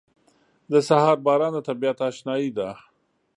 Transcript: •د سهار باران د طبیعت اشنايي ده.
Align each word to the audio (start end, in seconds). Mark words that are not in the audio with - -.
•د 0.71 0.73
سهار 0.87 1.17
باران 1.25 1.51
د 1.55 1.59
طبیعت 1.69 1.97
اشنايي 2.09 2.49
ده. 2.57 2.69